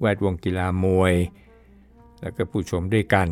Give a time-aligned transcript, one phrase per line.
[0.00, 1.14] แวดวงกีฬามวย
[2.20, 3.28] แล้วก็ผู้ชมด้วยกัน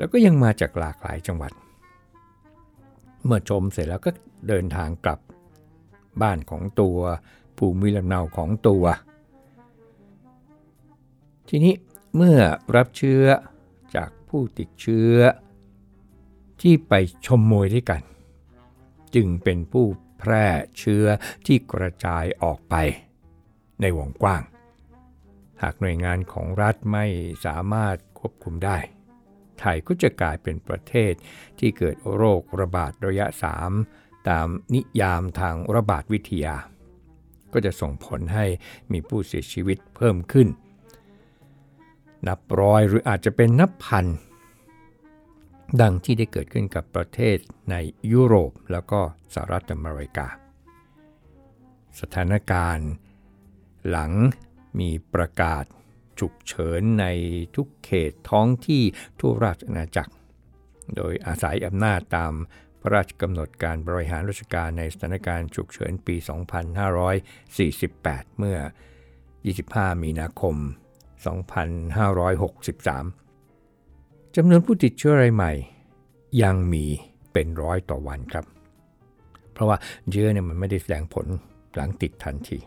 [0.00, 1.52] แล้วก็ยังมาจากหลากหลายจังหวัด
[3.24, 4.10] เมื่อชมเสร็จแล้วก็
[4.48, 5.20] เดินทางกลับ
[6.22, 6.98] บ้านของตัว
[7.58, 8.84] ภูมิลำเนาของตัว
[11.48, 11.74] ทีนี้
[12.16, 12.38] เมื่อ
[12.76, 13.24] รับเชื้อ
[13.94, 15.14] จากผู้ติดเชื้อ
[16.60, 16.92] ที่ไป
[17.26, 18.02] ชมมวยด้วยกัน
[19.14, 19.86] จึงเป็นผู้
[20.18, 20.46] แพร่
[20.78, 21.04] เชื้อ
[21.46, 22.74] ที่กระจายออกไป
[23.80, 24.42] ในวงกว้าง
[25.62, 27.06] หากหน่วยงานของรัฐไม่
[27.44, 28.78] สามารถควบคุมได้
[29.60, 31.12] ไทยก็จะกลายเป็นประเทศ
[31.58, 33.26] ที่เกิดโรคระบาดระยะ
[33.76, 36.56] 3 ตามนิยามทางระบาดวิทยา
[37.52, 38.46] ก็จะส่งผลให้
[38.92, 40.48] มีผู้เสียชีวิตเพิ่มขึ้น
[42.28, 44.06] นับร้อยหรืออาจจะเป็นนับพัน
[45.80, 47.36] ดังที่ได้เกิดขึ้นกับประเทศ
[47.70, 47.74] ใน
[48.12, 49.00] ยุโรปแล้วก็
[49.34, 50.26] สหรัฐอเมริกา
[52.00, 52.90] สถานการณ์
[53.88, 54.12] หลัง
[54.80, 55.64] มีประกาศ
[56.20, 57.06] ฉุกเฉินใน
[57.56, 58.82] ทุกเขตท้องที่
[59.20, 60.12] ทั่วราชอาณาจักร
[60.96, 62.32] โดยอาศัยอำนาจตาม
[62.80, 66.16] พระราชกำหนดการบริหารราชการในสถานการณ์ฉุกเฉินปี
[67.46, 68.58] 2548 เมื่อ
[69.30, 70.56] 25 มีนาคม
[72.20, 75.52] 2563 จำนวนผู้ติดเชื้อรายใหม่
[76.42, 76.84] ยังมี
[77.32, 78.44] เป็นร้อยต่อวันครับ
[79.52, 79.76] เพราะว่า
[80.10, 81.26] เชื้อเนี่ยมันไม่ได้แสดงผล
[81.74, 82.58] หลังติดทันที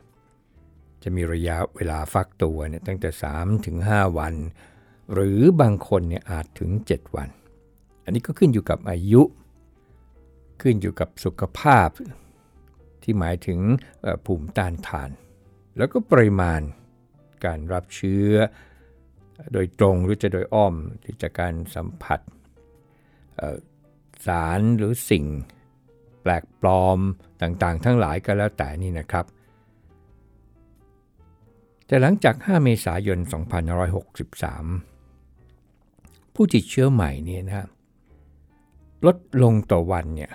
[1.04, 4.36] จะมีระยะเวลาฟักตัวเนี่ยตั้งแต่ 3 ถึง 5 วัน
[5.14, 7.30] หรือบางคนเนี่ยอาจถึง 7 วัน
[8.04, 9.22] อันนี้ก็ขึ้นอยู่กับอายุ
[10.62, 11.90] ขึ้นอยู่กับสุขภาพ
[13.04, 13.60] ที่หมายถึง
[14.26, 15.10] ภูมิต้านทาน
[15.78, 16.62] แล้วก็ปริมาณ
[17.46, 18.32] การรับเชื้อ
[19.54, 22.20] โดยตรงหรือจะโดยอ้อมที่จากการสัมผัส
[24.28, 25.26] สารหรือสิ่ง
[26.22, 27.00] แปลกปลอม
[27.42, 29.26] ต่างๆ ทั้งหลายก็แล้วแต่นี่นะครับ
[31.94, 33.20] แต่หลังจาก 5 เมษายน
[34.96, 37.68] 2563 ผู้ติดเชื้อใหม่เนี่ยนะ
[39.06, 40.32] ลดลงต่อวันเนี่ย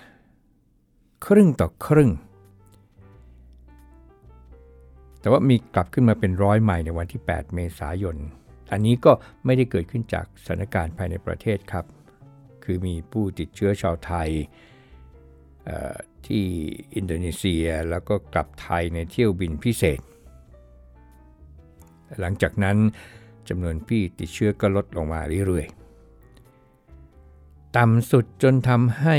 [1.26, 2.10] ครึ่งต่อครึ่ง
[5.20, 8.16] แต่ว่ามีกลับขึ้นมาเป็นร้อยใหม่ในวันที่ 8 เมษายน
[8.72, 9.12] อันนี้ก็
[9.44, 11.84] ไม่ได้เกิดขึ้นจากสถานการณ์ภายในประเทศครับ
[12.64, 14.28] คือมีผู้ติดเชื้อชาวไทย
[16.26, 16.44] ที่
[16.94, 20.00] อินโดนีเซียแล้วก็กลับไทยในเที่ยวบินพิเศษ
[22.20, 22.76] หลังจากนั้น
[23.49, 25.78] จำนวนพี่ติดเชื้อก็ลดลงมาเรื่อยๆ
[27.76, 29.16] ตต่ำสุดจนทำให้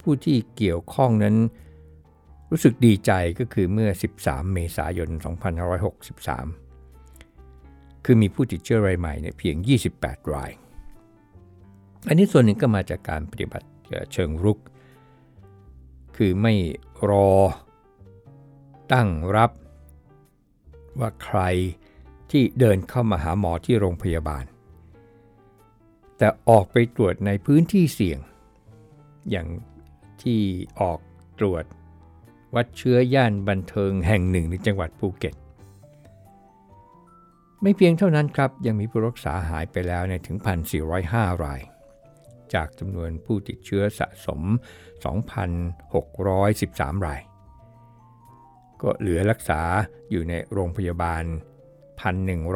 [0.00, 1.36] ผู้ที่เกี่ยวข้องนั้น
[2.50, 3.90] รู้สึกดีใจก็คือเมื่อ
[4.20, 5.08] 13 เมษายน
[6.76, 9.56] 2563 คือมีผู้ติดเชื้อรายใหม่เนี่ยเพียง
[9.94, 10.50] 28 ราย
[12.08, 13.66] อันนี้ส่วนหนึ่งก็มาจากการปฏิบัติ
[14.12, 14.58] เชิงรุก
[16.16, 16.54] คือไม่
[17.10, 17.30] รอ
[18.92, 19.50] ตั้งรับ
[21.00, 21.40] ว่าใคร
[22.30, 24.44] ที่เดินเข้ามาหาหมอที่โรงพยาบาล
[26.18, 28.18] แต่ออกไปตรวจในพื้นที่เสี่ยง
[29.30, 29.48] อย่าง
[30.22, 30.40] ที่
[30.80, 30.98] ออก
[31.38, 31.64] ตรวจ
[32.54, 35.34] วัดเชื้อย่านบันเทิงแห่งหนึ่งในจังหวัดภูเก็ต
[37.62, 40.36] ไม่เพียงเท่านั้นครับ ยังมีผู้รักษาหายไปแล้วในถึง
[40.90, 41.60] 1,405 ราย
[42.54, 44.42] จากจำนวนผู้ติดเชื้อสะสม
[46.10, 47.20] 2,613 ราย
[48.82, 49.60] ก็เหลือรักษา
[50.10, 51.24] อยู่ในโรงพยาบาล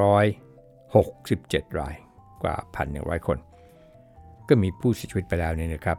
[0.03, 1.97] 1,167 ราย
[2.43, 2.57] กว่า
[2.93, 3.39] 1,100 คน
[4.49, 5.99] ก็มีผู้เสียชีวิตไปแล้วเนี่ยนะครับ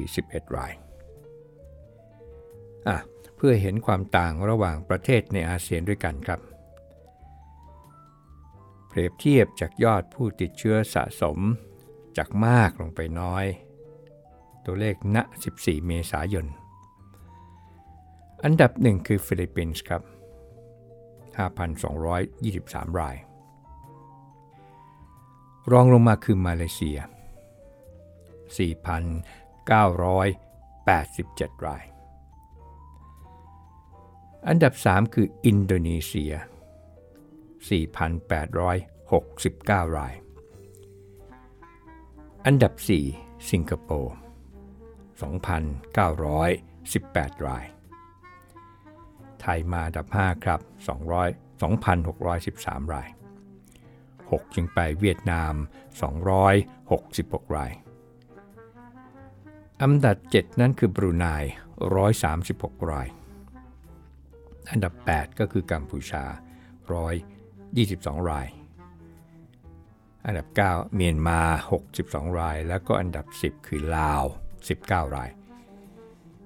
[0.00, 0.72] 41 ราย
[2.88, 2.96] อะ
[3.36, 6.40] เพื่อเห็นความต่างระหว่างประเทศในอาเซียนด้วยกันครับ
[8.88, 11.38] เปรียบเทียบจากยอดผู้ติดเชื้อสะสม
[12.16, 13.46] จากมากลงไปน้อย
[14.64, 15.16] ตัวเลขณ
[15.52, 16.46] 14 เมษายน
[18.44, 20.02] อันดับหนึ่งคือฟิลิปปินส์ครับ
[21.50, 23.16] 5,223 ราย
[25.72, 26.98] รองลงมาคือมาเลเซีย
[31.50, 31.84] 4,987 ราย
[34.48, 36.32] อันดับ 3 คืออินโดนีเซีย
[37.90, 40.14] 4,869 ราย
[42.46, 42.72] อันดับ
[43.12, 44.14] 4 สิงคโปร์
[45.30, 47.64] 2,918 ราย
[49.42, 53.08] ไทยมาอันดับ 5 ครับ 200 2,613 ราย
[53.80, 55.54] 6 จึงไปเวียดนาม
[56.94, 57.72] 266 ราย
[59.82, 61.26] อันดับ 7 นั้นคือบรูไน
[62.08, 63.08] 136 ราย
[64.70, 66.24] อันดับ 8 ก็คือกัมพูชา
[67.46, 68.46] 122 ราย
[70.26, 71.40] อันดับ 9 เมียนมา
[71.90, 74.24] 62 ราย แล้วก็อันดับ 10 คือลาว
[74.70, 75.30] 19 ราย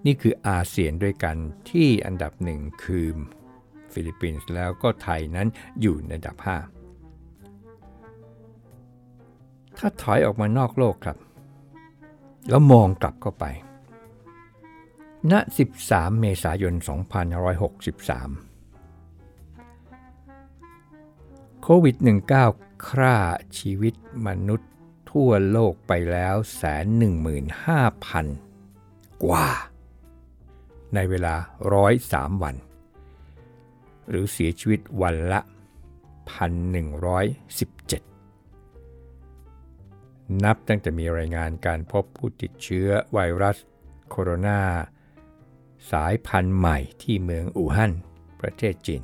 [0.06, 1.36] นี่คืออาเซียนด้วยกัน
[1.70, 3.06] ที่อันดับหนึ่งคือ
[3.92, 5.48] ฟิลิปปินส์แล้วก็ไทยนั้น
[5.80, 6.46] อยู่ในอันดับ 5
[9.78, 11.16] ถ้าถอยออกมานอกโลกครับ
[12.48, 13.44] แล้วมองกลับเข้าไป
[15.30, 15.32] ณ
[15.76, 16.82] 13 เมษายน 2563
[21.62, 21.96] โควิด
[22.42, 23.16] -19 ฆ่า
[23.58, 23.94] ชีวิต
[24.26, 24.70] มนุษย์
[25.10, 28.26] ทั่วโลกไปแล้วแสนหนึ่งหมื่นห้าพัน
[29.24, 29.48] กว่า
[30.94, 31.34] ในเวลา
[31.88, 32.54] 103 วัน
[34.08, 35.40] หรือเสียชีวิตวันละ
[36.30, 38.02] 1,117
[40.44, 43.56] นับตั้งแต่มีรายงานการพบผู้ติดเชื้อไวรัส
[44.08, 44.60] โคโรนา
[45.90, 47.92] สายพันธุ์ใหม่ที่เมืองอู่ฮั่น
[48.40, 49.02] ประเทศจีน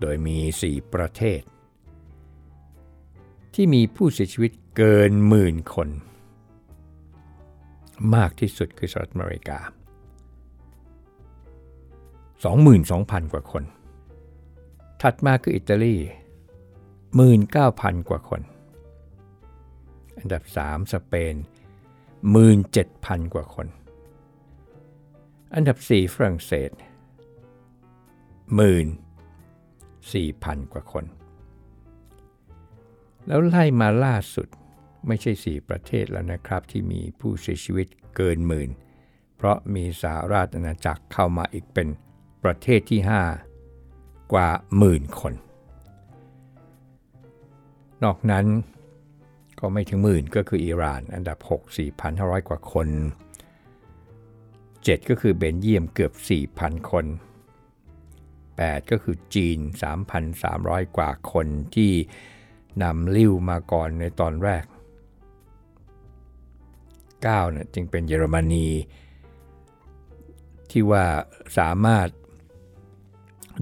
[0.00, 1.40] โดยมี 4 ประเทศ
[3.54, 5.88] ที่มีผู้เสียชีวิตเกินหมื่นคน
[8.14, 9.58] มากที่สุดคือสหรัฐอเมริกา
[12.46, 13.64] 22,000 กว่าคน
[15.02, 15.96] ถัดมาคืออิตาลี
[17.22, 18.40] 19,000 กว่าคน
[20.18, 21.34] อันดับ 3 สเปน
[22.54, 23.66] 17,000 กว่าคน
[25.54, 26.70] อันดับ 4 ฝรั่งเศส
[28.54, 28.86] หมื่น
[30.12, 31.04] สี่พันกว่าคน
[33.26, 34.48] แล้วไล่มาล่าสุด
[35.06, 38.70] ไม่ใช่ 4 ประเทศแล้วนะครับ ที่มีผู้เสียชีวิตเกินหมื่น
[39.36, 41.88] เพราะมีสหราชอาณาจักรเข้ามาอีกเป็น
[42.44, 43.00] ประเทศที่
[43.66, 45.34] 5 กว่าหมื่นคน
[48.04, 48.46] นอกนั้น
[49.60, 51.62] ก็ไม่ถึงหมื่นก็คืออิหร่าน อันดับ 6
[52.02, 52.88] 4,500 กว่าคน
[54.02, 56.12] 7 ก็คือเบนเยียมเกือบ
[56.52, 57.06] 4,000 คน
[58.32, 59.58] 8 ก็คือจีน
[60.26, 61.92] 3,300 กว่าคนที่
[62.82, 64.64] นำลิ้วมาก่อนในตอนแรก
[67.24, 68.68] 9เนี่ยจึงเป็นเยอรมนี
[70.70, 71.04] ที่ว่า
[71.58, 72.08] สามารถ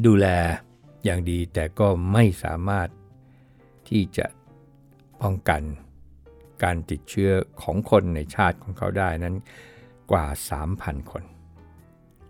[0.07, 0.27] ดูแล
[1.05, 2.89] อย่างดีแต่ก็ไม่สามารถ
[3.89, 4.27] ที่จะ
[5.23, 5.63] ป้องกัน
[6.63, 9.37] การติดเชื้อของคนในชาติของเขาได้นั้น
[10.11, 10.27] กว่า
[10.69, 11.25] 3,000 คน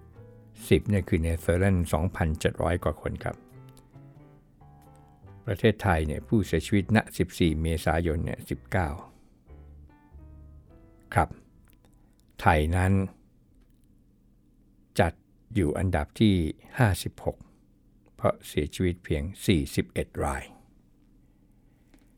[0.06, 1.88] 10เนี่ยคือเนเธอร์แลนด์
[2.34, 3.36] 2,700 กว่าคนครับ
[5.46, 6.98] ประเทศไทยเนี่ยผู้เสียชีวิตณ
[7.30, 8.40] 14 เมษายนเนี่ย
[8.76, 9.09] 19
[11.14, 11.28] ครับ
[12.40, 12.92] ไทยนั้น
[15.00, 15.12] จัด
[15.54, 16.34] อยู่อันดับที่
[17.44, 19.22] 56 เพราะเสียชีวิตเพียง
[19.72, 20.42] 41 ราย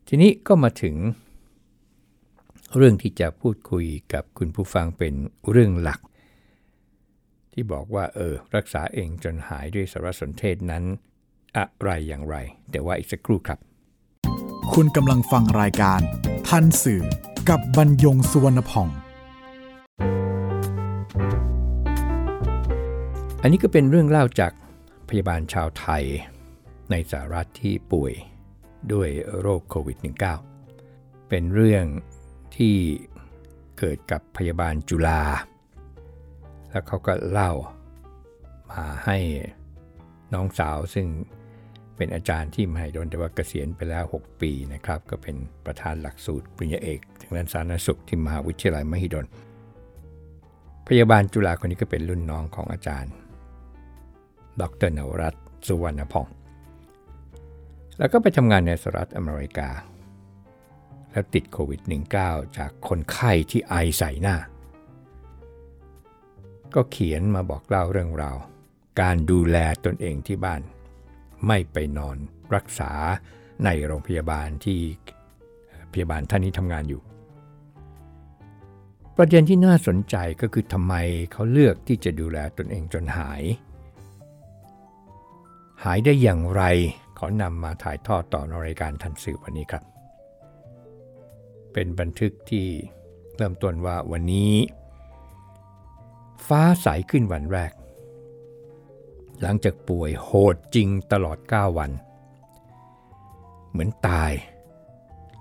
[0.09, 0.97] ทีนี้ก็มาถึง
[2.77, 5.15] เรื่องที่จะพูดคุยกับคุณผู้ฟังเป็น
[5.51, 6.01] เรื่องหลัก
[7.53, 10.85] ที่บอกว่าเออ รักษาเองจนหายด้วยสารสนเทศนั้น
[11.57, 12.37] อะไรอย่างไร
[12.71, 13.59] แต่ว่าอีกสักครู่ครับ
[14.75, 16.01] คุณกำลังฟังรายการ
[16.49, 17.05] ทันสื่อ
[17.51, 18.89] กับบรรยงสุวรรณพอง
[23.43, 24.53] อันนี้ก็เป็นเรื่องเล่าจาก
[25.09, 26.05] พยาบาลชาวไทย
[26.91, 28.13] ในสหรัฐที่ป่วย
[28.93, 29.09] ด้วย
[29.41, 29.97] โรคโควิด
[30.63, 31.85] -19 เป็นเรื่อง
[32.57, 32.75] ที่
[33.79, 35.23] เกิดกับพยาบาลจุฬา
[36.71, 37.53] แล้วเขาก็เล่า
[38.71, 39.19] มาให้
[40.35, 41.07] น้องสาวซึ่ง
[41.97, 49.27] เป็นอาจารย์ที่มหาดลแต่ว่าเกษียณไปแล้ว 6 ปีนะครับ ก็เป็นประธานหลักสูตรปริญญาเอกทางด้านสาธารณสุขที่มหาวิทยาลัยมหิดล
[50.89, 53.13] พยาบาลจุฬาคนนี้ก็เป็นรุ่นน้องของอาจารย์
[54.61, 56.27] ดรนวรัตน์สุวรรณพอง
[57.99, 59.69] แล้วก็ไปทำงานในสหรัฐอเมริกา
[61.11, 61.81] แล้วติดโควิด
[62.19, 64.37] -19 จากคนไข้ที่ไอใส่หน้า
[66.75, 68.37] ก็เขียนมาบอกเล่าเรื่องราว
[69.01, 70.63] การดูแลตนเองที่บ้าน
[71.47, 72.17] ไม่ไปนอน
[72.55, 72.93] รักษา
[73.65, 74.81] ในโรงพยาบาลที่
[75.93, 77.03] พยาบาลท่านนี้ทำงานอยู่
[79.17, 80.95] ประเด็นที่น่าสนใจก็คือทำไม
[81.33, 83.43] เขาเลือกที่จะดูแลตนเองจนหาย
[85.85, 86.63] หายได้อย่างไร
[87.19, 89.83] ขอนำมาถ่ายทอดต่อในรายการทันสื่อวันนี้ครับ
[91.73, 92.67] เป็นบันทึกที่
[93.37, 94.53] เริ่มต้นว่าวันนี้
[96.47, 97.73] ฟ้าใสขึ้นวันแรก
[99.43, 101.91] หลังจากป่วยโหดจริงตลอด 9 วัน
[103.71, 104.33] เหมือนตาย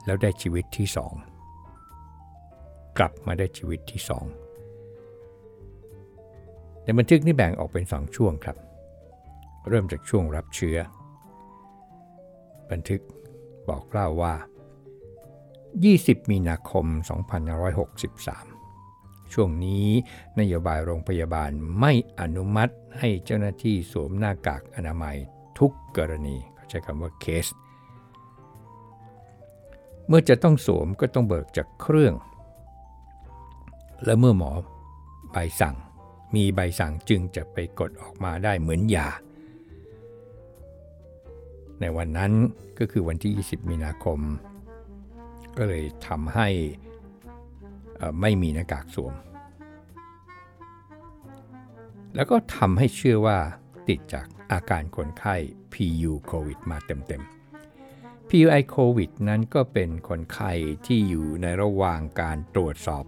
[0.05, 1.13] แล้วได้ชีวิตที่สอง
[2.98, 4.25] กลับมาได้ชีวิตที่สอง
[6.84, 8.58] ในบันทึกนี้แบ่งออกเป็นสองช่วงครับ
[9.70, 10.77] เริ่มจากช่วงรับเชื้อ
[12.72, 13.01] บันทึก
[13.70, 14.34] บอกเล่าว่า
[15.72, 18.50] 20 มีนาคม 2563
[19.34, 19.88] ช่วงนี้
[20.40, 25.18] นโยบายโรงพยาบาลไม่อนุมัติให้เจ้าหน้าที่สวมหน้ากากอนามัย
[25.60, 27.48] ทุกกรณีเขาใช้คำว่าเคส
[30.08, 32.14] เมื่อจะต้องสวมก็ต้องเบิกจากเครื่อง
[34.06, 34.52] และเมื่อหมอ
[35.32, 35.76] ใบสั่ง
[36.36, 39.08] มีใบสั่งจึงจะไปกดออกมาได้เหมือนยา
[41.80, 42.32] ในวันนั้น
[42.80, 44.20] ก็คือวันที่ 20 มีนาคม
[45.58, 46.48] ก็เลยทำให้
[48.22, 49.13] ไม่มีหน้ากากสวม
[52.15, 53.38] แล้วก็ทำให้เชื่อว่า
[53.88, 55.36] ติดจากอาการคนไข้
[55.74, 60.51] PU โควิดมาเต็มๆ PUI โควิดนั้นก็เป็นคนไข้
[60.86, 63.05] ที่อยู่ในระหว่างการตรวจสอบ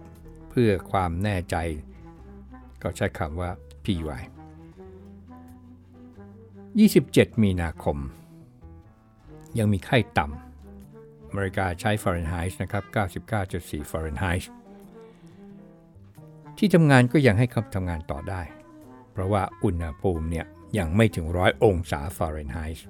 [0.50, 1.56] เพื่อความแน่ใจ
[2.82, 3.50] ก็ใช้คำว่า
[3.84, 4.22] PUI
[6.60, 7.98] 27 มีนาคม
[9.58, 12.84] ยังมีไข้ต่ำอเมริกาใช้ฟาเรนไฮต์นะครับ
[13.38, 14.50] 99.4 ฟาเรนไฮต์
[16.58, 18.42] ที่ทำงานก็ยังให้เขาทำงานต่อได้
[19.12, 20.46] เพราะว่าอุณหภูมิเนี่ย
[20.78, 22.86] ยังไม่ถึงร้อยองศาฟาเรนไฮต์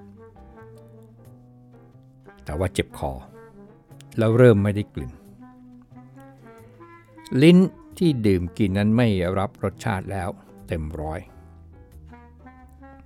[2.45, 3.13] แต่ว่าเจ็บคอ
[4.19, 5.13] แล้วเริ่มไม่ได้กลิ่น
[7.43, 7.59] ลิ้น
[7.99, 10.29] ที่ดื่มกินนั้นไม่รับรสชาติแล้ว
[10.69, 11.21] เต็มร้อย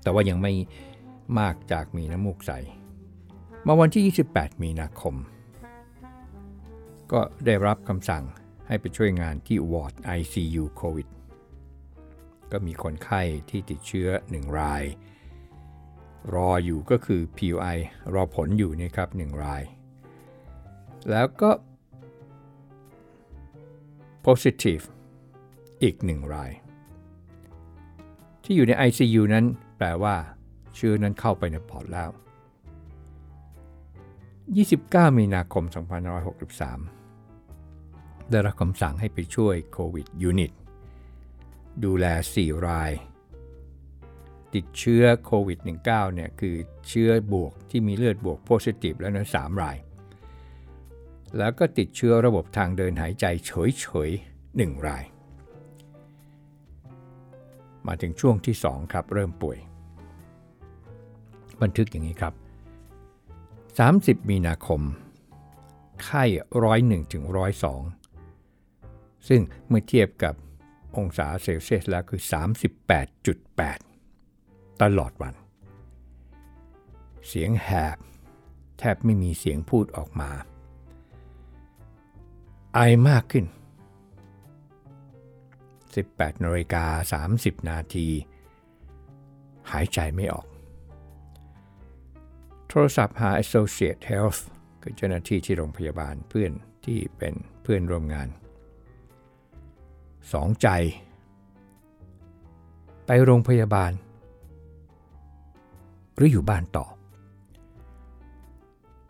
[0.02, 0.52] แต่ว่ายังไม่
[1.38, 2.52] มากจากมีน้ำมูกใส
[3.66, 5.14] มาวันที่ 28 มีนาคม
[7.12, 8.24] ก็ได้รับคำสั่ง
[8.68, 11.08] ให้ไปช่วยงานที่วอร์ด ICU โควิด
[12.52, 14.84] ก็มีคนไข้ที่ติดเชื้อ 1 ราย
[16.34, 17.78] รออยู่ก็คือ PUI
[18.14, 19.62] รอผลอยู่นะครับ 1 ราย
[21.10, 21.50] แล้วก็
[24.24, 24.84] positive
[25.82, 26.50] อีก 1 ราย
[28.42, 29.44] ที่อยู่ใน ICU นั้น
[29.78, 30.16] แปลว่า
[30.74, 32.10] เชื้อนั้นเข้าไปในปอดแล้ว
[34.64, 36.97] 29 มีนาคม 2563
[38.30, 40.52] ได้รับคำสั่งให้ไปช่วยโควิดยูนิต
[41.84, 42.06] ดูแล
[42.36, 42.92] 4 ราย
[44.54, 46.56] ติดเชื้อโควิด -19 เนี่ยคือ
[46.88, 49.76] เชื้อบวกที่มีเลือดบวกโพซิทีฟแล้วนั้น3ราย
[51.38, 55.04] แล้วก็ติดเชื้อระบบทางเดินหายใจเฉยๆ1ราย
[57.86, 59.58] มาถึงช่วงที่ 2 ครับ เริ่มป่วย
[61.62, 62.34] บันทึกอย่างนี้ครับ
[63.68, 64.80] 30 มีนาคม
[66.04, 66.24] ไข้
[66.64, 67.80] ร้อยหนึ่งถึงร้อยสอง
[69.28, 70.34] ซึ่งเมื่อเทียบกับ
[70.96, 72.20] องศาเซลเซียสแล้วคือ
[73.46, 75.34] 38.8 ตลอดวัน
[77.28, 77.96] เสียงแหบ
[78.78, 80.30] แทบไม่มีเสียงพูดออกมา
[82.74, 83.44] ไอมากขึ้น
[85.48, 88.08] 18นาฬิกา30 นาที
[89.70, 90.46] หายใจไม่ออก
[92.68, 94.40] โทรศัพท์หา Associate Health
[94.82, 96.52] คือเจ้าหน้าที่ที่โรงพยาบาลเพื่อน
[96.84, 98.28] ที่เป็นเพื่อนร่วมงาน
[100.32, 100.68] สองใจ
[103.06, 103.92] ไปโรงพยาบาล
[106.16, 106.86] หรืออยู่บ้านต่อ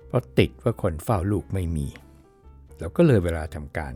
[0.07, 1.87] เพราะติดว่าคนเฝ้าลูกไม่มี
[2.79, 3.93] แล้วก็เลยเวลาทำการ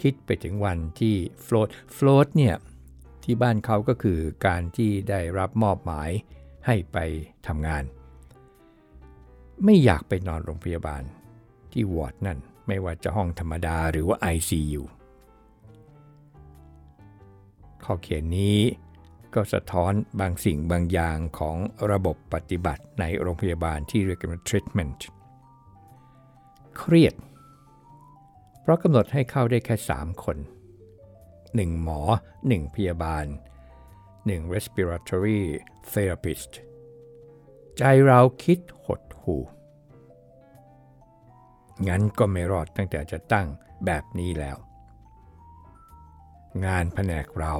[0.00, 2.56] คิดไปถึงวันที่ float float เนี่ย
[3.24, 6.10] ที่บ้านเขาก็คือการที่ได้รับมอบหมาย
[6.66, 6.98] ให้ไป
[7.46, 7.84] ทำงาน
[9.64, 11.02] ไม่อยากไปนอนโรงพยาบาล
[11.72, 12.38] ที่วอร์ดนั่น
[12.70, 14.82] ไม่ว่าจะห้องธรรมดาหรือว่า ICU
[17.84, 18.58] ข้อเขียนนี้
[19.34, 21.56] ก็สะท้อนบางสิ่งบางอย่างของ
[21.90, 25.00] ระบบปฏิบัติในโรงพยาบาลที่เรียกว่า treatment
[26.76, 27.14] เครียด
[28.60, 30.36] เพราะกำหนดให้เข้าได้แค่ 3 คน
[31.10, 32.00] 1 หมอ
[32.38, 33.24] 1 พยาบาล
[33.90, 35.40] 1 respiratory
[35.92, 36.52] therapist
[37.78, 39.42] ใจเราคิดหดหู่
[41.88, 43.46] งั้นก็ไม่รอดตั้งแต่จะตั้ง
[43.86, 44.56] แบบนี้แล้ว
[46.64, 47.54] งานแผนกเรา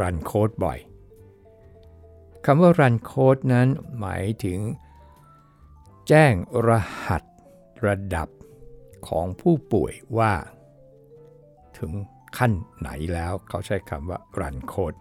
[0.00, 0.78] รันโค้ดบ่อย
[2.44, 4.58] คำว่ารันโค้ดนั้นหมายถึง
[6.08, 6.34] แจ้ง
[6.66, 6.68] ร
[7.04, 7.22] หัส
[7.86, 8.28] ระดับ
[9.08, 10.32] ของผู้ป่วยว่า
[11.78, 11.92] ถึง
[12.36, 14.94] ขั้นไหนแล้วเขาใช้คำว่ารันโค้ด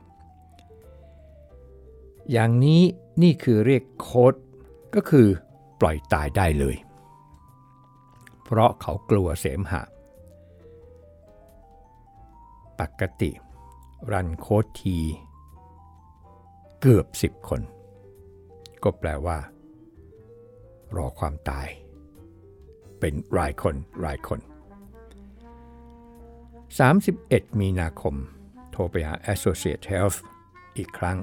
[2.31, 2.81] อย่างนี้
[3.21, 4.33] นี่คือเรียกโค้ด
[4.95, 5.27] ก็คือ
[5.81, 6.75] ปล่อยตายได้เลย
[8.49, 9.83] เพราะเขากลัวเสมหะ
[12.79, 13.31] ปกติ
[14.11, 14.47] รันโค
[14.79, 14.97] ที
[16.81, 17.61] เกือบ10คน
[18.83, 19.37] ก็แปลว่า
[20.95, 21.67] รอความตาย
[22.99, 23.75] เป็นรายคน
[24.05, 24.39] รายคน
[26.59, 28.15] 31 มีนาคม
[28.71, 30.17] โทรไปหา Associate Health
[30.77, 31.17] อีกครั้ง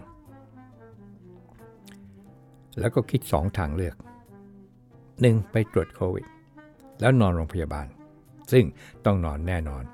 [2.79, 3.97] แล้วก็คิด2ทางเลือก
[4.75, 5.53] 1.
[5.53, 6.27] ไปตรวจโควิด
[7.01, 7.87] แล้วนอนโรงพยาบาล
[8.53, 8.65] ซึ่ง
[9.05, 9.85] ต้องนอนแน่นอน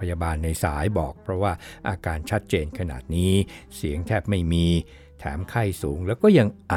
[0.00, 1.52] พยาบาลในสายบอก เพราะว่า
[1.88, 3.32] อาการชัดเจนขนาดนี้
[3.76, 4.66] เสียงแทบไม่มี
[5.18, 6.74] แถมไข้สูงแล้วก็ยังไอ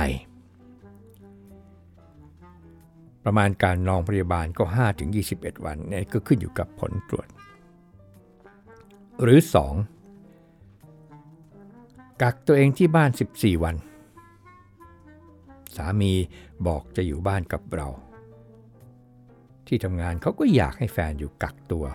[3.24, 4.64] ประมาณการนอนพยาบาลก็
[5.16, 7.28] 5-21 วันนี่ก็ขึ้นอยู่กับผลตรวจ
[9.22, 9.40] หรือ
[10.80, 12.22] 2.
[12.22, 13.76] กักตัวเองที่บ้าน 14 วัน
[15.76, 16.14] สามี
[16.68, 17.88] บอกจะอยู่บ้านกับเรา
[19.70, 21.86] ที่ทำงานเขาก็อยากให้แฟนอยู่กักตัว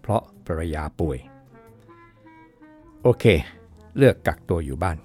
[0.00, 1.18] เพราะภรรยาป่วย
[3.02, 3.24] โอเค
[3.96, 4.98] เลือกกักตัวอยู่บ้าน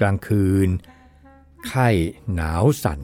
[0.00, 0.68] กลางคืน
[1.66, 1.88] ไข้
[2.34, 3.00] หนาวสั่น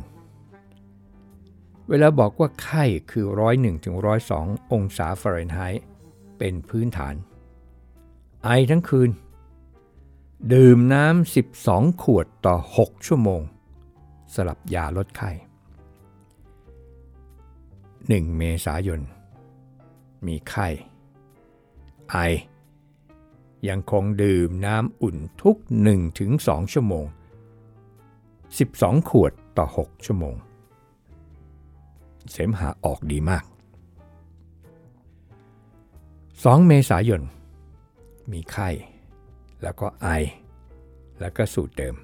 [1.88, 3.96] เวลาบอกว่าไข้คือ101ถึง
[4.34, 5.84] 102องศาฟาเรนไฮต์
[6.38, 7.14] เป็นพื้นฐาน
[8.44, 9.10] ไอทั้งคืน
[10.52, 13.42] ดื่มน้ำ 12 ขวดต่อ 6 ชั่วโมง
[14.34, 15.30] สลับยาลดไข้
[18.10, 19.00] 1 เมษายน
[20.26, 20.68] มีไข้
[22.10, 22.16] ไอ
[23.68, 25.56] ยังคงดื่มน้ำอุ่นทุก
[26.14, 27.06] 1-2 ชั่วโมง
[28.26, 30.34] 12 ขวดต่อ 6 ชั่วโมง
[32.30, 33.44] เสมหาออกดีมาก
[35.50, 37.22] 2 เมษายน
[38.32, 38.68] มีไข้
[39.62, 40.08] แล้วก็ไอ
[41.20, 41.94] แล้วก็สูตรเดิม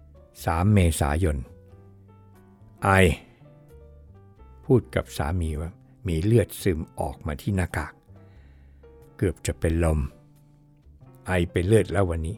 [0.00, 1.36] 3 เมษายน
[2.84, 2.90] ไอ
[4.64, 5.70] พูดกับสามีว่า
[6.08, 7.92] มีเลือดซึมออกมาที่หน้ากาก
[9.16, 10.00] เกือบจะเป็นลม
[11.26, 12.36] ไอเป็นเลือดแล้ววันนี้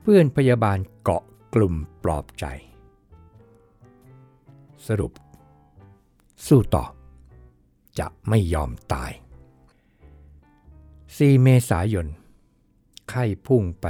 [0.00, 1.22] เพื่อนพยาบาลเกาะ
[1.54, 2.44] กลุ่มปลอบใจ
[4.86, 5.12] สรุป
[6.46, 6.84] สู้ต่อ
[7.98, 9.12] จะไม่ยอมตาย
[10.66, 12.06] 4 เมษายน
[13.10, 13.86] ไข้พุ่งไป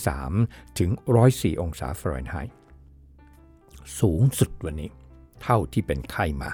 [0.00, 0.90] 103 ถึง
[1.26, 2.56] 104 องศาฟาเรนไฮต์
[4.00, 4.90] สูงสุดวันนี้
[5.42, 6.50] เท่าที่เป็นไข้มา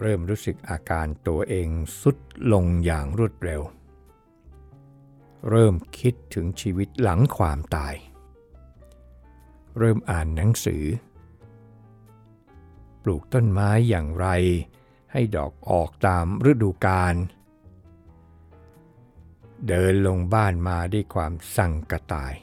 [0.00, 1.68] เริ่มรู้สึกอาการตัวเอง
[2.02, 2.16] สุด
[2.52, 3.62] ลงอย่างรวดเร็ว
[5.50, 7.94] เริ่มคิดถึงชีวิตหลังความตาย
[9.78, 10.84] เริ่มอ่านหนังสือ
[13.02, 14.26] ปลูกต้นไม้อย่างไร
[15.12, 17.14] ให้ดอกออกตามฤดูกาล
[19.68, 22.34] เดินลงบ้านมาด้วยความสั่งกระต่าย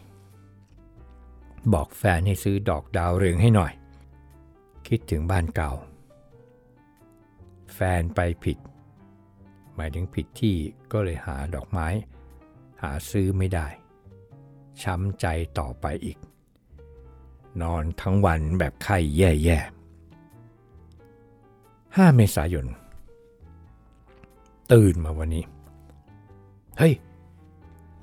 [1.74, 3.74] บอกแฟนให้ซื้อดอกดาวเรืองให้หน่อย
[4.88, 5.72] คิดถึงบ้านเก่า
[7.74, 8.58] แฟนไปผิด
[9.76, 10.56] หมายถึงผิดที่
[10.92, 11.88] ก็เลยหาดอกไม้
[12.82, 13.68] หาซื้อไม่ได้
[14.82, 15.26] ช้ำใจ
[15.60, 16.18] ต่อไปอีก
[17.62, 19.74] นอนทั้งวันแบบไข้แย่ๆ
[21.98, 22.68] 5เมษายน
[24.72, 25.44] ตื่นมาวันนี้
[26.78, 26.94] เฮ้ย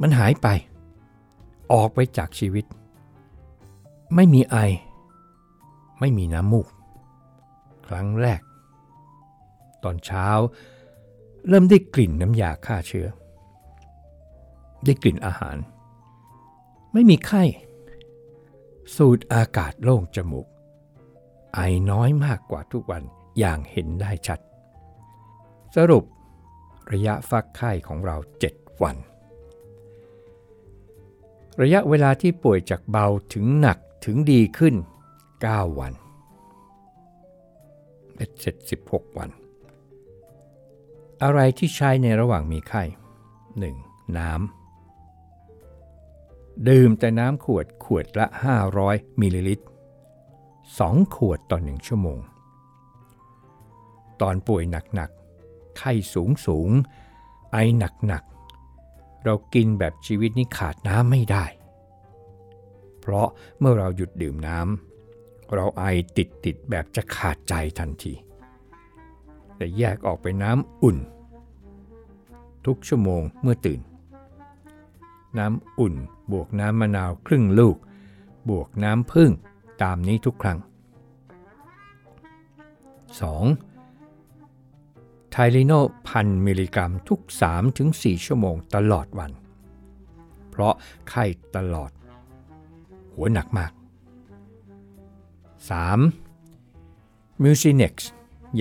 [0.01, 0.49] มันหายไป
[1.73, 2.65] ออกไปจากชีวิต
[4.15, 4.57] ไม่มีไอ
[6.01, 6.69] ไม่มีน้ำมูก
[7.87, 8.41] ครั้งแรก
[9.85, 10.29] ตอนเช้า
[11.49, 13.07] เริ่มได้กลิ่นน้ำยาฆ่าเชื้อ
[14.85, 15.57] ได้กลิ่นอาหาร
[16.93, 17.43] ไม่มีไข้
[18.97, 20.47] สูดอากาศโล่งจมูก
[21.55, 21.61] ไอ
[21.91, 23.03] น้อยมากกว่าทุกวัน
[23.39, 24.41] อย่างเห็นได้ชัด
[25.75, 26.05] สรุป
[26.93, 28.17] ระยะฟักไข้ของเรา
[28.51, 28.97] 7 วัน
[31.63, 34.75] ระยะเวลาที่ป่วยจากเบาถึงหนักถึงดีขึ้น
[35.47, 35.93] 9 วัน
[38.15, 38.55] เป็นเสร็จ
[38.87, 39.31] 16 วัน
[41.23, 42.83] อะไรที่ใช้ในระหว่างมีไข้
[43.51, 44.19] 1.
[44.19, 44.39] น้ำ
[46.69, 48.27] ดื่มแต่น้ำขวดขวดละ
[48.73, 49.67] 500มิลลิลิตร
[50.39, 52.19] 2 ขวดต่อ 1 ชั่วโมง
[54.21, 54.63] ตอนป่วย
[54.95, 56.71] หนักๆ ไข้สูงสูง
[57.53, 61.45] ไอหนักๆ เรากินแบบชีวิตนี้ขาดน้ำไม่ได้
[63.01, 64.90] เพราะเมื่อเราหยุดดื่มน้ำ
[65.55, 65.85] เราไอ
[66.17, 68.15] ติดติดแบบจะขาดใจทันที
[69.57, 70.99] แต่แยกออกไปน้ำอุ่น
[72.67, 73.81] ทุกชั่วโมงเมื่อตื่น
[75.39, 75.95] น้ำอุ่น
[76.33, 77.77] บวกน้ำมะนาวครึ่งลูก
[78.51, 79.31] บวกน้ำพึ่ง
[79.83, 80.59] ตามนี้ทุกครั้ง
[83.41, 85.31] 2.
[85.31, 85.73] ไทลิโน
[86.09, 87.21] พันมิลลิกรัมทุก
[87.73, 89.33] 3-4 ชั่วโมงตลอดวัน
[90.51, 90.75] เพราะ
[91.09, 91.25] ไข้
[91.57, 91.91] ตลอด
[93.15, 93.73] หัวหนักมาก
[95.69, 97.43] 3.
[97.43, 98.11] มิวซิเน็กซ์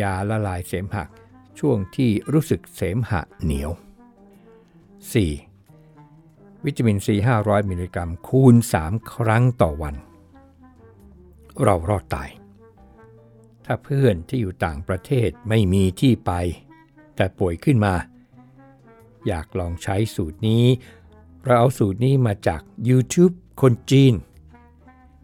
[0.01, 1.03] ยาละลายเสมหะ
[1.59, 3.71] ช่วงที่รู้สึกเสมหะเหนียว
[5.37, 6.65] 4.
[6.65, 9.95] วิตามินซี500 มิลลิกรัม คูณ 3 ครั้งต่อวัน
[11.63, 12.29] เรารอดตาย
[13.65, 16.31] ถ้าเพื่อนที่อยู่ต่างประเทศไม่มีที่ไป
[17.15, 17.93] แต่ป่วยขึ้นมา
[19.27, 20.65] อยากลองใช้สูตรนี้
[21.43, 24.13] เราเอาสูตรนี้มาจาก YouTube คนจีน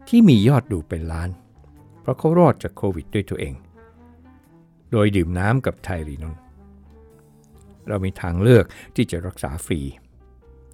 [0.08, 1.30] ที่มียอดดูเป็นล้าน
[2.06, 3.54] เพราะเขารอดจากโควิดด้วยตัวเอง
[4.92, 6.36] โดยดื่มน้ำกับไทรีนน
[7.88, 8.64] เรามีทางเลือก
[8.96, 9.80] ที่จะรักษาฟรี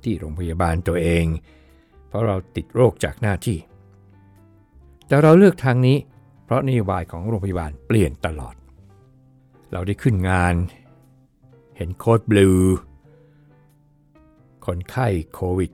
[0.02, 1.26] ที่โรงพยาบาลตัวเอง
[2.08, 3.58] เพราะเราติดโรคจากหน้าที่
[5.06, 5.96] แต่เราเลือกทางนี้
[6.44, 8.54] เพราะนโยบายของโรงพยาบาลเปลี่ยนตลอด
[9.72, 10.54] เราได้ขึ้นงาน
[11.76, 12.50] เห็น code blue
[14.66, 15.70] คนไข้โควิด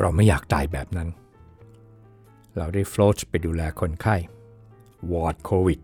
[0.00, 1.08] เราไม่อยากตายแบบนั้น
[2.56, 4.16] เราได้ float ไปดูแลคนไข้
[5.12, 5.80] วอร์ดโควิด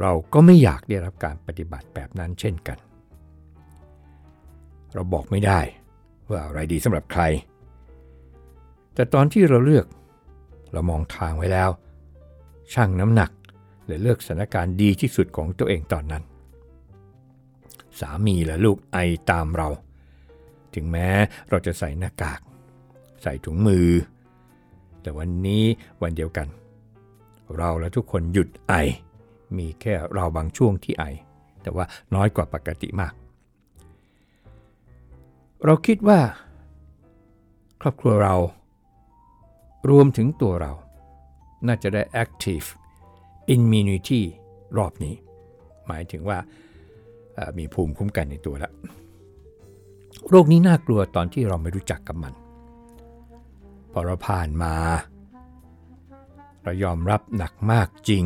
[0.00, 2.78] เราก็ไม่อยากได้รับการปฏิบัติแบบนั้นเช่นกัน
[4.94, 5.60] เราบอกไม่ได้
[6.28, 7.22] ว่าอะไรดีสำหรับใคร
[8.94, 9.86] แต่ตอนที่เราเลือก
[10.72, 11.70] เรามองทางไว้แล้ว
[12.72, 13.30] ชั่งน้ำหนัก
[13.86, 16.22] และเลือกสถานการณ์ดีที่สุดของตัวเองตอนนั้น
[18.00, 18.98] สามีและลูกไอ
[19.30, 19.68] ตามเรา
[20.74, 21.08] ถึงแม้
[21.50, 22.40] เราจะใส่หน้ากาก
[23.22, 23.88] ใส่ถุงมือ
[25.02, 25.64] แต่วันนี้
[26.02, 26.46] วันเดียวกัน
[27.56, 28.72] เราและทุกคนหยุดไอ
[29.58, 31.04] มีแค่เราบางช่วงที่ไอ
[31.62, 33.12] แต่ว่าน้อยกว่าปกติมาก
[35.64, 36.20] เราคิดว่า
[37.80, 38.34] ครอบครัวเรา
[39.90, 40.72] รวมถึงตัวเรา
[41.66, 42.66] น่าจะได้ active
[43.54, 44.22] immunity
[44.78, 45.14] รอบนี้
[45.86, 46.38] หมายถึงว่า
[47.58, 48.72] มีภูมิคุ้มกันในตัวแล้ว
[50.30, 52.34] โรคนี้น่ากลัวตอนที่เราไม่รู้จักกับมัน
[53.92, 54.74] พอเราผ่านมา
[56.64, 58.24] เรายอมรับหนักมากจริง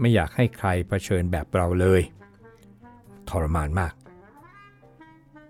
[0.00, 2.02] ไม่อยากให้ใครเผชิญแบบเราเลย
[3.28, 3.94] ทรมานมาก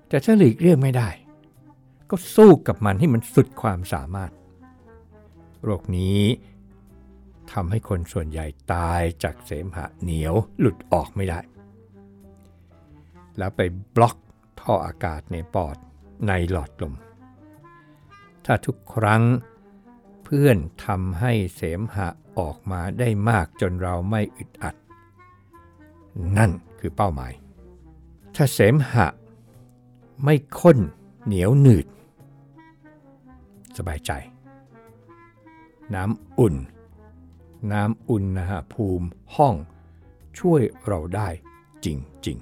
[0.08, 1.08] แต่ถ้าหลีกเลี่ยงไม่ได้
[2.10, 4.30] ก็สู้กับมันให้มันสุดความสามารถ
[5.62, 6.20] โรคนี้
[7.52, 11.40] ทำให้คนส่วนใหญ่ตายจากเสมหะเหนียวหลุดออกไม่ได้
[13.38, 13.60] แล้วไป
[13.96, 14.16] บล็อก
[14.60, 15.76] ท่ออากาศในปอด
[16.28, 16.94] ในหลอดลม
[18.44, 19.22] ถ้าทุกครั้ง
[20.36, 24.74] พื่อนทำให้เสมหะออกมาได้มากจนเราไม่อึดอัด
[26.38, 27.32] นั่นคือเป้าหมาย
[28.34, 29.06] ถ้าเสมหะ
[30.24, 30.78] ไม่ข้น
[31.24, 31.86] เหนียวหนืด
[33.76, 34.10] สบายใจ
[35.94, 36.56] น้ำอุ่น
[37.72, 39.54] น้ำอุณหภูมิห้อง
[40.38, 41.28] ช่วยเราได้
[41.84, 41.86] จ
[42.26, 42.38] ริง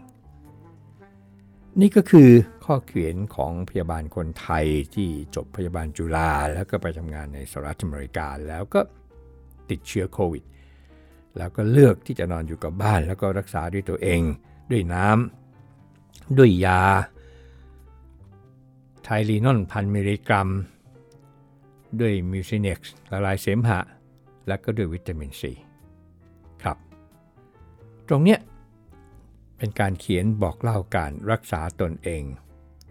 [0.88, 2.28] ๆ นี่ก็คือ
[2.72, 8.80] ข้อเขียนของพยาบาลคนไทยที่จบพยาบาลจุฬาแล้วก็ไปทำงานในสหรัฐอเมริกาแล้วก็
[9.70, 10.44] ติดเชื้อโควิด
[11.38, 14.20] แล้วก็เลือกที่จะนอนอยู่กับบ้าน แล้วก็รักษาด้วยตัวเอง
[14.70, 16.82] ด้วยน้ำด้วยยา
[19.02, 20.48] ไทลีนอนพันมิลลิกรัม
[22.00, 23.80] ด้วยมิวซิเน็กซ์ละลายเสมหะ
[24.46, 25.52] และก็ด้วยวิตามินซี
[26.62, 26.76] ครับ
[28.08, 28.40] ตรงเนี้ย
[29.56, 32.24] เป็นการเขียนบอกเล่าการรักษาตนเอง